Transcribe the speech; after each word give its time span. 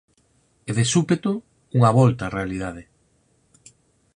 E 0.69 0.71
de 0.77 0.85
súpeto 0.93 1.31
unha 1.77 1.91
volta 1.99 2.29
á 2.29 2.33
realidade. 2.37 2.83